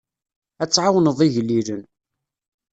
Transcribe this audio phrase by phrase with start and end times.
[0.63, 1.83] Ad tɛawneḍ igellilen.